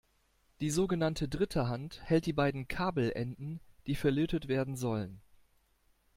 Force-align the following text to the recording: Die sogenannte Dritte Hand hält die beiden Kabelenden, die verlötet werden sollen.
Die 0.61 0.71
sogenannte 0.71 1.27
Dritte 1.29 1.67
Hand 1.69 2.01
hält 2.05 2.25
die 2.25 2.33
beiden 2.33 2.67
Kabelenden, 2.67 3.59
die 3.85 3.93
verlötet 3.93 4.47
werden 4.47 4.75
sollen. 4.75 5.21